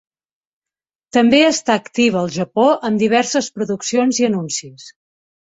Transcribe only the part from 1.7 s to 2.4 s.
activa al